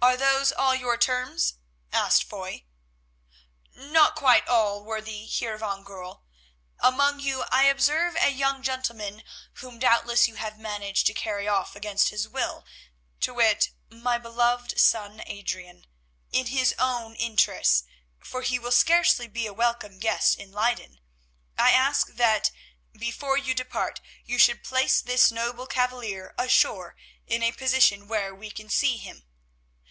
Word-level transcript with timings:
"Are 0.00 0.16
those 0.16 0.52
all 0.52 0.74
your 0.76 0.96
terms?" 0.96 1.54
asked 1.92 2.22
Foy. 2.24 2.64
"Not 3.74 4.14
quite 4.16 4.46
all, 4.48 4.82
worthy 4.84 5.26
Heer 5.26 5.58
van 5.58 5.82
Goorl. 5.82 6.22
Among 6.78 7.18
you 7.20 7.44
I 7.50 7.64
observe 7.64 8.16
a 8.16 8.30
young 8.30 8.62
gentleman 8.62 9.24
whom 9.54 9.78
doubtless 9.80 10.26
you 10.28 10.36
have 10.36 10.56
managed 10.56 11.06
to 11.08 11.14
carry 11.14 11.46
off 11.48 11.74
against 11.76 12.08
his 12.10 12.26
will, 12.28 12.64
to 13.20 13.34
wit, 13.34 13.70
my 13.90 14.16
beloved 14.18 14.80
son, 14.80 15.20
Adrian. 15.26 15.84
In 16.30 16.46
his 16.46 16.74
own 16.78 17.14
interests, 17.16 17.82
for 18.20 18.42
he 18.42 18.56
will 18.58 18.72
scarcely 18.72 19.26
be 19.28 19.46
a 19.48 19.52
welcome 19.52 19.98
guest 19.98 20.36
in 20.38 20.52
Leyden, 20.52 21.00
I 21.58 21.72
ask 21.72 22.08
that, 22.14 22.50
before 22.96 23.36
you 23.36 23.52
depart, 23.52 24.00
you 24.24 24.38
should 24.38 24.62
place 24.64 25.00
this 25.00 25.30
noble 25.32 25.66
cavalier 25.66 26.34
ashore 26.38 26.94
in 27.26 27.42
a 27.42 27.50
position 27.52 28.06
where 28.08 28.32
we 28.34 28.50
can 28.52 28.70
see 28.70 28.96
him. 28.96 29.24